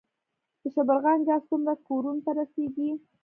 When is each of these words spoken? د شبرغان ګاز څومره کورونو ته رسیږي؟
د 0.61 0.63
شبرغان 0.75 1.19
ګاز 1.27 1.41
څومره 1.49 1.73
کورونو 1.87 2.21
ته 2.25 2.31
رسیږي؟ 2.39 2.89